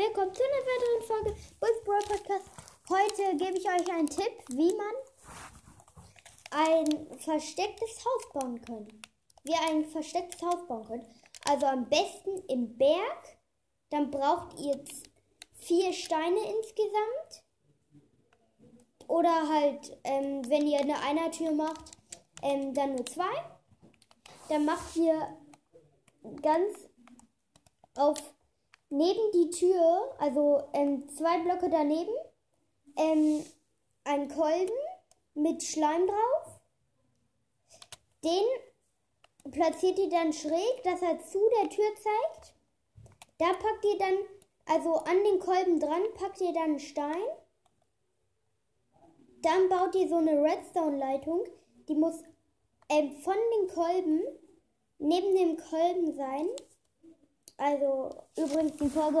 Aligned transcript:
willkommen 0.00 0.34
zu 0.34 0.42
einer 0.42 0.66
weiteren 0.66 1.06
Folge 1.06 1.36
Bulls 1.60 1.84
Brawl 1.84 2.16
Podcast. 2.16 2.50
Heute 2.88 3.36
gebe 3.36 3.58
ich 3.58 3.66
euch 3.66 3.92
einen 3.92 4.08
Tipp, 4.08 4.32
wie 4.48 4.72
man 4.74 4.94
ein 6.52 7.18
verstecktes 7.18 8.02
Haus 8.02 8.32
bauen 8.32 8.62
kann. 8.62 8.88
Wie 9.44 9.54
ein 9.54 9.84
verstecktes 9.84 10.40
Haus 10.40 10.66
bauen 10.66 10.86
könnt. 10.86 11.06
Also 11.46 11.66
am 11.66 11.86
besten 11.90 12.42
im 12.48 12.78
Berg. 12.78 13.38
Dann 13.90 14.10
braucht 14.10 14.58
ihr 14.58 14.82
vier 15.58 15.92
Steine 15.92 16.50
insgesamt. 16.50 17.44
Oder 19.06 19.48
halt, 19.50 19.98
ähm, 20.04 20.48
wenn 20.48 20.66
ihr 20.66 20.80
eine 20.80 20.98
Einertür 21.02 21.52
macht, 21.52 21.90
ähm, 22.42 22.72
dann 22.72 22.94
nur 22.94 23.04
zwei. 23.04 23.44
Dann 24.48 24.64
macht 24.64 24.96
ihr 24.96 25.36
ganz 26.40 26.88
auf 27.96 28.18
neben 28.90 29.32
die 29.32 29.50
Tür, 29.50 30.14
also 30.18 30.62
ähm, 30.72 31.08
zwei 31.08 31.38
Blöcke 31.38 31.70
daneben, 31.70 32.14
ähm, 32.96 33.44
ein 34.04 34.28
Kolben 34.28 34.76
mit 35.34 35.62
Schleim 35.62 36.06
drauf. 36.06 36.60
Den 38.22 39.52
platziert 39.52 39.98
ihr 39.98 40.10
dann 40.10 40.32
schräg, 40.32 40.82
dass 40.84 41.00
er 41.00 41.20
zu 41.20 41.38
der 41.60 41.70
Tür 41.70 41.88
zeigt. 41.94 42.54
Da 43.38 43.52
packt 43.54 43.84
ihr 43.84 43.98
dann, 43.98 44.16
also 44.66 44.96
an 44.96 45.24
den 45.24 45.38
Kolben 45.38 45.80
dran, 45.80 46.02
packt 46.14 46.40
ihr 46.40 46.52
dann 46.52 46.64
einen 46.64 46.80
Stein. 46.80 47.22
Dann 49.42 49.68
baut 49.70 49.94
ihr 49.94 50.08
so 50.08 50.16
eine 50.16 50.42
Redstone-Leitung, 50.42 51.44
die 51.88 51.94
muss 51.94 52.22
ähm, 52.90 53.12
von 53.12 53.36
den 53.54 53.68
Kolben 53.68 54.22
neben 54.98 55.34
dem 55.34 55.56
Kolben 55.56 56.12
sein. 56.12 56.46
Also 57.60 58.08
übrigens, 58.38 58.74
die 58.78 58.88
Folge 58.88 59.20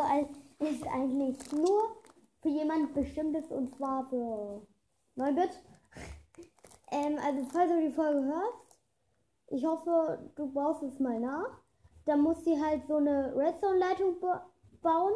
ist 0.60 0.86
eigentlich 0.86 1.52
nur 1.52 1.96
für 2.40 2.48
jemand 2.48 2.94
Bestimmtes 2.94 3.50
und 3.50 3.76
zwar 3.76 4.08
für 4.08 4.66
Neubit. 5.14 5.50
ähm, 6.90 7.18
also 7.22 7.44
falls 7.52 7.70
du 7.70 7.80
die 7.82 7.92
Folge 7.92 8.24
hörst, 8.24 8.78
ich 9.48 9.62
hoffe, 9.66 10.30
du 10.36 10.50
baust 10.54 10.82
es 10.84 10.98
mal 10.98 11.20
nach. 11.20 11.60
Dann 12.06 12.22
muss 12.22 12.42
sie 12.42 12.58
halt 12.58 12.86
so 12.86 12.96
eine 12.96 13.36
Redstone-Leitung 13.36 14.16
bauen, 14.80 15.12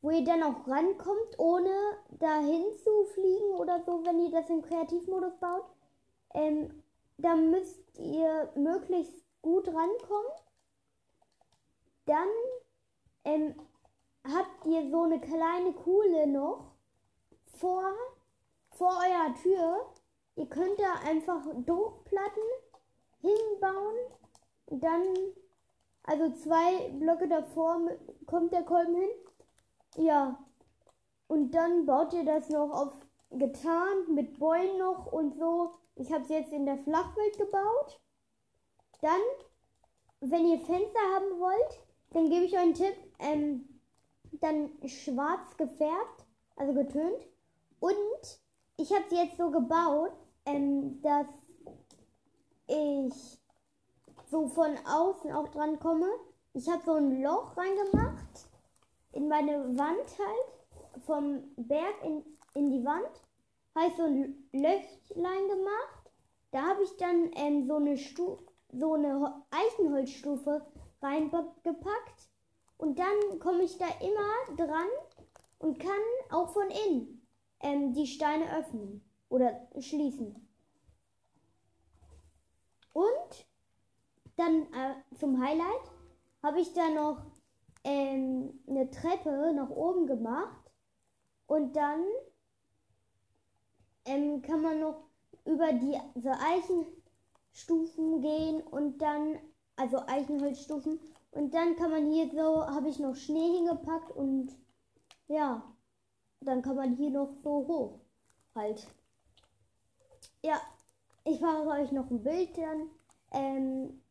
wo 0.00 0.10
ihr 0.10 0.24
dann 0.24 0.42
auch 0.42 0.66
rankommt, 0.66 1.38
ohne 1.38 1.70
dahin 2.08 2.64
zu 2.82 3.04
fliegen 3.12 3.52
oder 3.58 3.82
so, 3.84 4.02
wenn 4.06 4.18
ihr 4.18 4.30
das 4.30 4.48
im 4.48 4.62
Kreativmodus 4.62 5.36
baut. 5.40 5.66
Ähm, 6.32 6.82
dann 7.18 7.50
müsst 7.50 7.98
ihr 7.98 8.50
möglichst 8.54 9.26
gut 9.42 9.68
rankommen 9.68 10.32
dann 12.10 12.28
ähm, 13.24 13.54
habt 14.24 14.66
ihr 14.66 14.90
so 14.90 15.02
eine 15.02 15.20
kleine 15.20 15.72
Kuhle 15.72 16.26
noch 16.26 16.72
vor, 17.46 17.92
vor 18.70 18.88
eurer 18.88 19.34
Tür. 19.42 19.86
Ihr 20.36 20.46
könnt 20.46 20.78
da 20.78 21.08
einfach 21.08 21.44
Druckplatten 21.64 22.42
hinbauen 23.20 23.96
dann, 24.70 25.02
also 26.04 26.30
zwei 26.32 26.90
Blöcke 26.90 27.28
davor 27.28 27.90
kommt 28.26 28.52
der 28.52 28.62
Kolben 28.62 28.94
hin. 28.94 29.10
Ja, 29.96 30.38
und 31.26 31.50
dann 31.52 31.86
baut 31.86 32.12
ihr 32.12 32.24
das 32.24 32.48
noch 32.48 32.70
auf 32.70 32.92
getarnt 33.32 34.08
mit 34.08 34.38
Bäumen 34.38 34.78
noch 34.78 35.06
und 35.12 35.36
so. 35.36 35.74
Ich 35.94 36.12
habe 36.12 36.22
es 36.22 36.30
jetzt 36.30 36.52
in 36.52 36.66
der 36.66 36.78
Flachwelt 36.78 37.38
gebaut. 37.38 38.00
Dann, 39.00 39.20
wenn 40.20 40.46
ihr 40.46 40.58
Fenster 40.60 41.00
haben 41.14 41.38
wollt, 41.38 41.80
dann 42.10 42.30
gebe 42.30 42.44
ich 42.44 42.52
euch 42.52 42.58
einen 42.58 42.74
Tipp. 42.74 42.94
Ähm, 43.18 43.68
dann 44.40 44.70
schwarz 44.86 45.56
gefärbt, 45.56 46.26
also 46.56 46.72
getönt. 46.72 47.26
Und 47.80 48.40
ich 48.76 48.92
habe 48.92 49.04
sie 49.08 49.16
jetzt 49.16 49.36
so 49.36 49.50
gebaut, 49.50 50.12
ähm, 50.46 51.00
dass 51.02 51.26
ich 52.66 53.38
so 54.30 54.46
von 54.46 54.76
außen 54.86 55.32
auch 55.32 55.48
dran 55.48 55.78
komme. 55.80 56.06
Ich 56.54 56.68
habe 56.68 56.82
so 56.84 56.94
ein 56.94 57.22
Loch 57.22 57.56
reingemacht 57.56 58.48
in 59.12 59.28
meine 59.28 59.76
Wand 59.76 60.18
halt, 60.18 61.02
vom 61.04 61.42
Berg 61.56 61.94
in, 62.04 62.24
in 62.54 62.70
die 62.70 62.84
Wand. 62.84 63.10
Ich 63.86 63.96
so 63.96 64.02
ein 64.02 64.48
Löchlein 64.52 65.48
gemacht. 65.48 66.10
Da 66.50 66.62
habe 66.62 66.82
ich 66.82 66.96
dann 66.96 67.30
ähm, 67.34 67.66
so 67.66 67.76
eine 67.76 67.96
Stu 67.96 68.38
so 68.72 68.94
eine 68.94 69.42
Eichenholzstufe 69.50 70.64
reingepackt 71.02 72.30
und 72.78 72.98
dann 72.98 73.38
komme 73.38 73.62
ich 73.62 73.78
da 73.78 73.86
immer 74.00 74.56
dran 74.56 74.88
und 75.58 75.78
kann 75.78 75.90
auch 76.30 76.48
von 76.50 76.68
innen 76.86 77.26
ähm, 77.60 77.92
die 77.92 78.06
Steine 78.06 78.56
öffnen 78.58 79.02
oder 79.28 79.68
schließen. 79.78 80.48
Und 82.92 83.46
dann 84.36 84.62
äh, 84.72 85.16
zum 85.16 85.42
Highlight 85.42 85.90
habe 86.42 86.60
ich 86.60 86.72
da 86.72 86.88
noch 86.88 87.22
ähm, 87.84 88.60
eine 88.66 88.90
Treppe 88.90 89.52
nach 89.54 89.70
oben 89.70 90.06
gemacht 90.06 90.70
und 91.46 91.76
dann 91.76 92.04
ähm, 94.06 94.42
kann 94.42 94.62
man 94.62 94.80
noch 94.80 95.04
über 95.44 95.72
diese 95.72 96.32
Eichenstufen 97.52 98.20
gehen 98.20 98.62
und 98.62 98.98
dann 98.98 99.38
also 99.80 100.06
Eichenholzstufen. 100.06 101.00
Und 101.32 101.54
dann 101.54 101.76
kann 101.76 101.90
man 101.90 102.10
hier 102.10 102.30
so, 102.30 102.66
habe 102.66 102.88
ich 102.88 102.98
noch 102.98 103.14
Schnee 103.14 103.56
hingepackt 103.56 104.10
und 104.10 104.52
ja, 105.28 105.62
dann 106.40 106.62
kann 106.62 106.76
man 106.76 106.96
hier 106.96 107.10
noch 107.10 107.32
so 107.42 107.50
hoch 107.66 108.00
halt. 108.54 108.86
Ja, 110.42 110.60
ich 111.24 111.40
mache 111.40 111.66
euch 111.66 111.92
noch 111.92 112.10
ein 112.10 112.22
Bild 112.22 112.56
dann 112.58 112.90
ähm, 113.32 114.02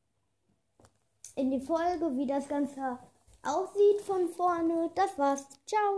in 1.35 1.51
die 1.51 1.59
Folge, 1.59 2.15
wie 2.15 2.25
das 2.25 2.47
Ganze 2.47 2.99
aussieht 3.43 4.01
von 4.01 4.29
vorne. 4.29 4.91
Das 4.95 5.17
war's. 5.17 5.45
Ciao. 5.65 5.97